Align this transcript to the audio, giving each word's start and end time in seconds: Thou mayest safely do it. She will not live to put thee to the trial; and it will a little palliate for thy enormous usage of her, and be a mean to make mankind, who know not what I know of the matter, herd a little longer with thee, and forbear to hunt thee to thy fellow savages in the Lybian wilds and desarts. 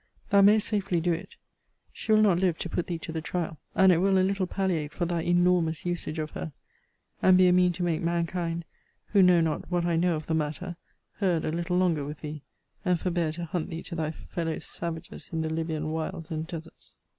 Thou 0.31 0.41
mayest 0.41 0.67
safely 0.67 0.99
do 0.99 1.13
it. 1.13 1.35
She 1.93 2.11
will 2.11 2.23
not 2.23 2.39
live 2.39 2.57
to 2.57 2.69
put 2.69 2.87
thee 2.87 2.97
to 2.97 3.11
the 3.11 3.21
trial; 3.21 3.59
and 3.75 3.91
it 3.91 3.99
will 3.99 4.17
a 4.17 4.25
little 4.25 4.47
palliate 4.47 4.91
for 4.93 5.05
thy 5.05 5.21
enormous 5.21 5.85
usage 5.85 6.17
of 6.17 6.31
her, 6.31 6.53
and 7.21 7.37
be 7.37 7.47
a 7.47 7.53
mean 7.53 7.71
to 7.73 7.83
make 7.83 8.01
mankind, 8.01 8.65
who 9.09 9.21
know 9.21 9.41
not 9.41 9.69
what 9.69 9.85
I 9.85 9.97
know 9.97 10.15
of 10.15 10.25
the 10.25 10.33
matter, 10.33 10.75
herd 11.17 11.45
a 11.45 11.51
little 11.51 11.77
longer 11.77 12.03
with 12.03 12.21
thee, 12.21 12.41
and 12.83 12.99
forbear 12.99 13.31
to 13.33 13.45
hunt 13.45 13.69
thee 13.69 13.83
to 13.83 13.95
thy 13.95 14.09
fellow 14.09 14.57
savages 14.57 15.29
in 15.31 15.43
the 15.43 15.49
Lybian 15.51 15.91
wilds 15.91 16.31
and 16.31 16.47
desarts. 16.47 16.95